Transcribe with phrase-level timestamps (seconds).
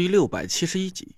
[0.00, 1.14] 第六百七十一集，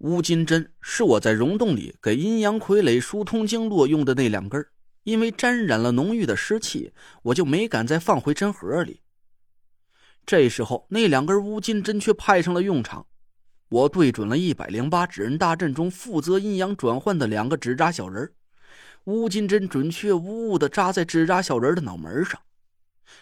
[0.00, 4.66] 乌金针是我在溶洞里给阴阳傀儡疏通经络用的那两根，
[5.04, 6.92] 因为沾染了浓郁的湿气，
[7.22, 9.00] 我就没敢再放回针盒里。
[10.26, 13.06] 这时候，那两根乌金针却派上了用场。
[13.70, 18.30] 我对准了一百零八纸人大阵中负责阴阳转换的两个纸扎小人，
[19.04, 22.38] 乌金针准确无误的扎在纸扎小人的脑门上，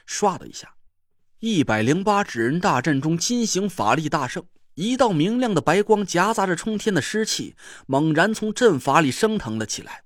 [0.04, 0.74] 唰的一下，
[1.40, 4.44] 一百零八纸人大阵中金行法力大盛，
[4.74, 7.54] 一道明亮的白光夹杂着冲天的湿气，
[7.86, 10.02] 猛然从阵法里升腾了起来。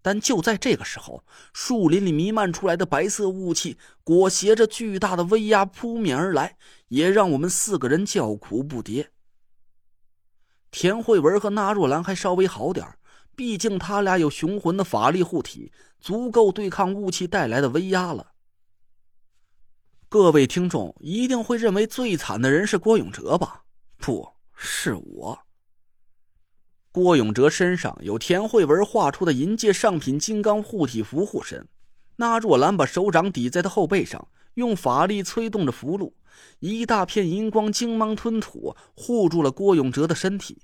[0.00, 6.56] 但就在这个时候，树林里弥漫出来的白色雾气裹挟着巨大的威压扑面而来，
[6.86, 9.08] 也让我们四个人叫苦不迭。
[10.70, 12.86] 田慧文和纳若兰还稍微好点
[13.34, 18.28] 毕竟他俩有雄浑的法力护体，足够对抗雾气带来的威压了。
[20.12, 23.62] 各位听众一定会认为最惨的人是郭永哲吧？
[23.96, 25.38] 不是我。
[26.90, 31.64] 郭永哲身上有田慧文画出的银界上品金刚护体符护身，
[32.16, 36.12] 那若兰把手掌抵在他后背上，用法力催动着符箓。
[36.58, 40.58] 一大片银光精芒吞吐，护住了郭永哲的身体。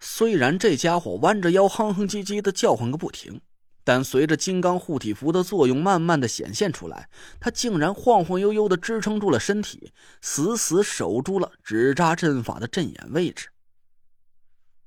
[0.00, 3.40] 虽然这家伙弯着腰哼哼唧唧的叫唤个不停，
[3.82, 7.08] 但随着金刚护体符的作用慢慢的显现出来，
[7.40, 13.48] 他竟然晃晃悠悠的支撑住了身体，死死守住了纸扎阵法的阵眼位置。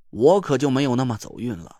[0.09, 1.77] 我可就没有那么走运了。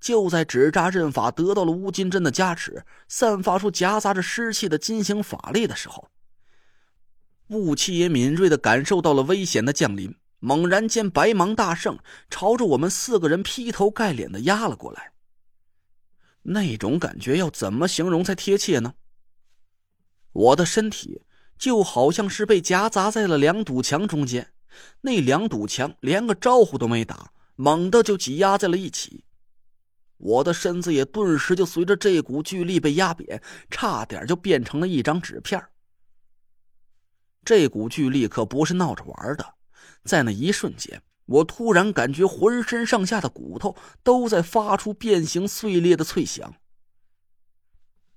[0.00, 6.08] 就在纸扎阵法得到了乌金针的加持，散发出夹杂着湿气的金星法力的时候。
[7.48, 11.98] 雾气也敏锐的感受到了危险的降临，猛然间白芒大盛，
[12.30, 15.12] 朝着我们四个人劈头盖脸的压了过来。
[16.42, 18.94] 那种感觉要怎么形容才贴切呢？
[20.32, 21.22] 我的身体
[21.58, 24.52] 就好像是被夹杂在了两堵墙中间，
[25.02, 29.24] 那两堵墙连个招呼都没打，猛地就挤压在了一起。
[30.16, 35.62] 我的身子也顿时就随着这股巨力被压扁，差点就变成了一张纸片
[37.44, 39.54] 这股巨力可不是闹着玩的，
[40.04, 46.54] 在那一瞬间，我突然感觉浑身上下的骨头都在发出变形碎裂的脆响。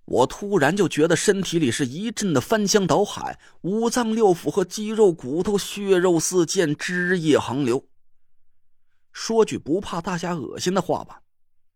[0.05, 7.87] 我突然就觉得身体里是一阵的翻江倒海，五脏六腑和肌肉骨头血肉四溅，汁液横流。
[9.11, 11.21] 说句不怕大家恶心的话吧，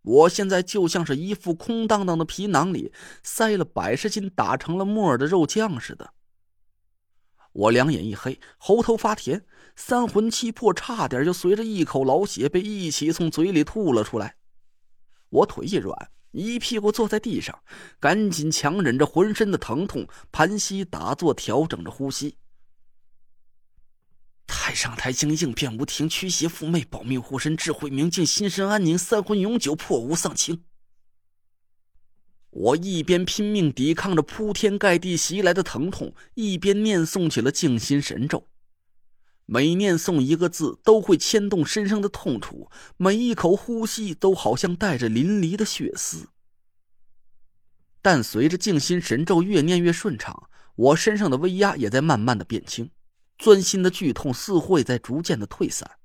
[0.03, 6.13] 我现在就像是一副空荡荡的皮囊里塞了百十斤打成了沫的肉酱似的。
[7.51, 9.45] 我两眼一黑，喉头发甜，
[9.75, 14.35] 三魂七魄差点就随着一口老血被一起从嘴里吐了出来。
[15.29, 17.59] 我腿一软，一屁股坐在地上，
[17.99, 22.37] 赶紧强忍着浑身的疼痛，盘膝打坐，调整着呼吸。
[24.45, 30.63] 太上太清，应变无停，驱邪附魅，保命护身，智慧明镜，心神安宁，三魂永久，破无丧情。
[32.51, 38.47] 我一边拼命抵抗着铺天盖地袭来的疼痛，一边念诵起了静心神咒。
[39.45, 46.29] 每念诵一个字，都会牵动身上的痛楚；每一口呼吸，都好像带着淋漓的血丝。
[48.01, 52.91] 但随着静心神咒越念越顺畅，我身上的威压也在慢慢的变轻，
[53.37, 55.97] 钻心的剧痛似乎也在逐渐的退散。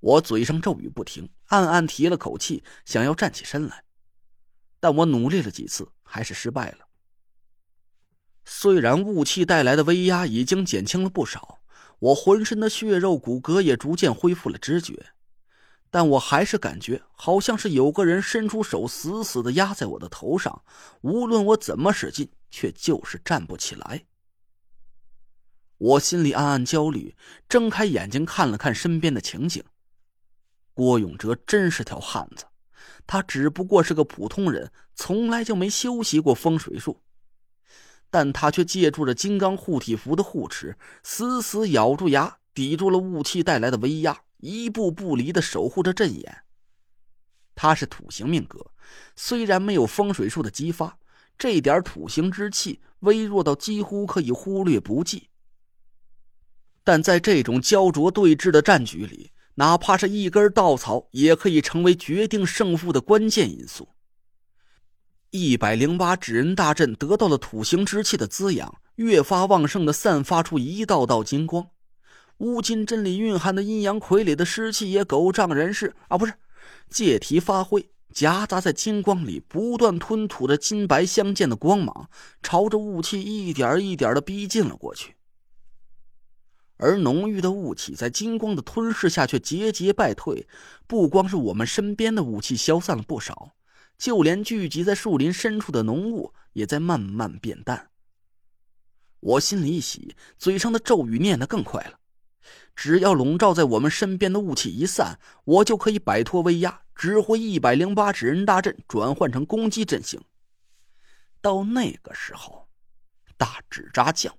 [0.00, 3.84] 我嘴上咒语不停，暗暗提了口气，想要站起身来。
[4.82, 6.88] 但我努力了几次，还是失败了。
[8.44, 11.60] 虽然雾气带来的威压已经减轻了不少，
[12.00, 15.12] 我浑身的血肉骨骼也逐渐恢复了知觉，
[15.88, 20.64] 但我还是感觉好像是有个人伸出手，死死的压在我的头上，
[21.02, 24.06] 无论我怎么使劲，却就是站不起来。
[25.78, 27.14] 我心里暗暗焦虑，
[27.48, 29.62] 睁开眼睛看了看身边的情景，
[30.74, 32.46] 郭永哲真是条汉子。
[33.06, 37.02] 他只不过是个普通人，从来就没修习过风水术，
[38.10, 46.44] 但他却借助着金刚护体符的护持，死死咬住牙，抵住了雾气带来的威压，一步不离的守护着阵眼。
[47.54, 48.70] 他是土行命格，
[49.14, 50.96] 虽然没有风水术的激发，
[51.36, 55.28] 这点土行之气微弱到几乎可以忽略不计，
[56.82, 59.32] 但在这种焦灼对峙的战局里。
[59.54, 63.88] 哪怕是一根稻草，也可以成为决定胜负的关键因素。
[65.30, 71.68] 一百零八纸人大阵得到了土行之气的滋养，越发旺盛的散发出一道道金光。
[72.38, 76.34] 乌金阵里蕴含的阴阳傀儡的湿气也狗仗人势啊，不是
[76.90, 82.10] 借题发挥，夹杂在金光里，不断吞吐着金白相间的光芒，
[82.42, 85.14] 朝着雾气一点一点的逼近了过去。
[86.82, 90.48] 而浓郁的雾气在金光的吞噬下却节节败退。
[90.88, 93.52] 不光是我们身边的雾气消散了不少，
[93.96, 97.90] 就连聚集在树林深处的浓雾也在慢慢变淡。
[99.20, 102.00] 我心里一喜，嘴上的咒语念得更快了。
[102.74, 110.20] 只要笼罩在我们身边的雾气一散，我就可以摆脱威压，指挥一百零八指人大阵转换成攻击阵型。
[111.40, 112.66] 到那个时候，
[113.36, 114.34] 大纸扎将，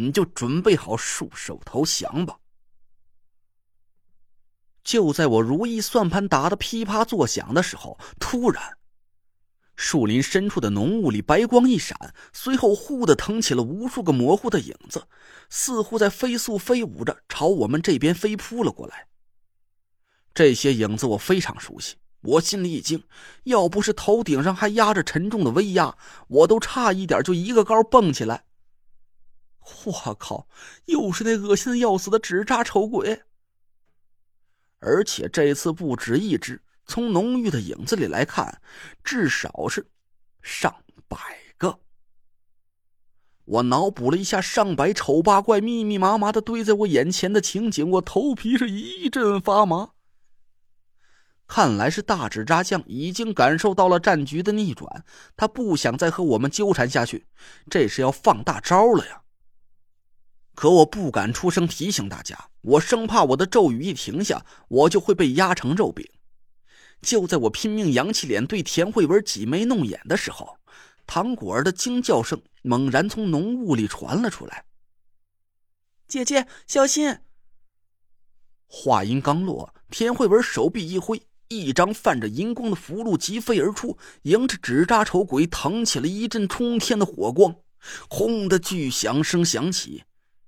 [0.00, 2.36] 你就准备好束手投降吧。
[4.84, 8.78] 就在我如意算盘打得噼啪作响的时候，突然。
[9.74, 15.04] 树林深处的浓雾里，白光一闪，随后忽的腾起了无数个模糊的影子，
[15.50, 19.08] 似乎在飞速飞舞着朝我们这边飞扑了过来。
[20.32, 23.02] 这些影子我非常熟悉，我心里一惊，
[23.44, 25.96] 要不是头顶上还压着沉重的威压，
[26.28, 28.44] 我都差一点就一个高蹦起来。
[29.84, 30.48] 我靠，
[30.86, 33.22] 又是那恶心的要死的纸扎丑鬼！
[34.80, 36.62] 而且这次不止一只。
[36.86, 38.62] 从浓郁的影子里来看，
[39.04, 39.90] 至少是
[40.40, 40.74] 上
[41.06, 41.18] 百
[41.58, 41.80] 个。
[43.44, 49.90] 我脑补了一下上百丑八怪密密麻麻的堆在我眼前的情景，我头皮是一阵发麻。
[51.46, 55.04] 看来是大纸扎将已经感受到了战局的逆转，
[55.36, 57.26] 他不想再和我们纠缠下去，
[57.68, 59.22] 这是要放大招了呀。
[60.58, 66.04] 可我不敢出声提醒大家，我生怕我的咒语一停下，我就会被压成肉饼。
[67.00, 70.58] 就在我拼命扬起脸对田慧文挤眉弄眼的时候，
[71.06, 74.64] 唐果儿的惊叫声猛然从浓雾里传了出来
[76.08, 77.18] ：“姐姐，小心！”
[78.66, 87.54] 话音刚落，田慧文手臂一挥，一张泛着银光的符箓疾飞而出，迎着纸扎丑鬼腾起了一阵冲天的火光，
[88.10, 90.02] 轰的巨响声响起，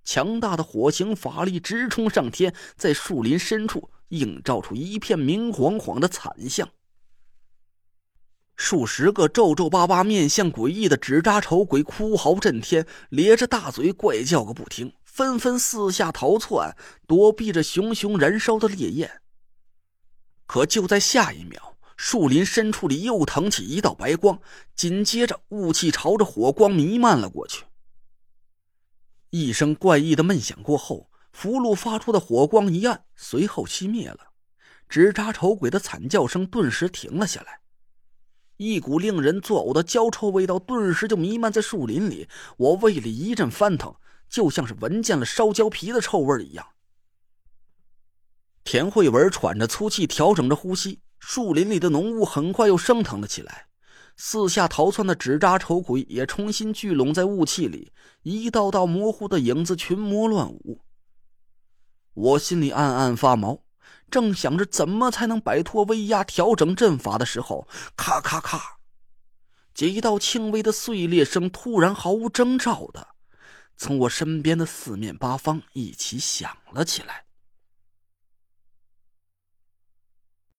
[0.04, 3.90] 强大的火形法力直冲上天，在树林深处。
[4.10, 6.68] 映照出一片明晃晃的惨象，
[8.56, 16.76] 数十个皱皱巴巴、面相诡异的纸扎丑鬼哭嚎震天，咧着大嘴怪叫个不停，纷纷四下逃窜，
[17.06, 19.22] 躲避着熊熊燃烧的烈焰。
[20.46, 24.40] 可就在下一秒，树林深处里又腾起一道白光，
[24.74, 27.62] 紧接着雾气朝着火光弥漫了过去。
[29.30, 31.08] 一声怪异的闷响过后。
[31.32, 34.32] 符箓发出的火光一暗，随后熄灭了。
[34.88, 37.60] 纸扎丑鬼的惨叫声顿时停了下来，
[38.56, 42.28] 一股令人作呕的焦臭味道顿时就弥漫在树林里。
[42.56, 43.94] 我胃里一阵翻腾，
[44.28, 46.66] 就像是闻见了烧焦皮的臭味一样。
[48.64, 51.00] 田慧文喘着粗气，调整着呼吸。
[51.20, 53.68] 树林里的浓雾很快又升腾了起来，
[54.22, 57.90] 四下逃窜的纸扎丑鬼也重新聚拢在雾气里，
[58.22, 60.82] 一道道模糊的影子群魔乱舞。
[62.12, 63.62] 我心里暗暗发毛，
[64.10, 68.76] 正想着怎么才能摆脱威压、调整阵法的时候，咔咔咔，
[69.72, 73.08] 几道轻微的碎裂声突然毫无征兆的
[73.78, 77.24] 从我身边的四面八方一起响了起来。